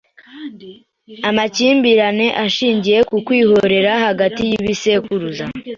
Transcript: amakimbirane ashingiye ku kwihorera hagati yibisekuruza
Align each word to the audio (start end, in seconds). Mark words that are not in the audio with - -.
amakimbirane 1.29 2.27
ashingiye 2.45 2.99
ku 3.09 3.15
kwihorera 3.25 3.91
hagati 4.05 4.41
yibisekuruza 4.51 5.45